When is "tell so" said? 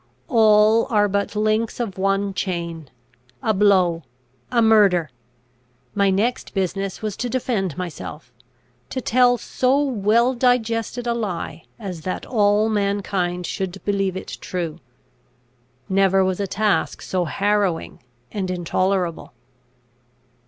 8.99-9.79